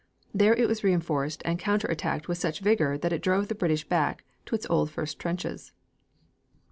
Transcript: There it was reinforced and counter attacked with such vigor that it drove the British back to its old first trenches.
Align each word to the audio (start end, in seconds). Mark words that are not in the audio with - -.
There 0.33 0.55
it 0.55 0.67
was 0.67 0.83
reinforced 0.83 1.43
and 1.45 1.59
counter 1.59 1.87
attacked 1.87 2.27
with 2.27 2.39
such 2.39 2.61
vigor 2.61 2.97
that 2.97 3.13
it 3.13 3.21
drove 3.21 3.49
the 3.49 3.53
British 3.53 3.87
back 3.87 4.23
to 4.47 4.55
its 4.55 4.65
old 4.67 4.89
first 4.89 5.19
trenches. 5.19 5.73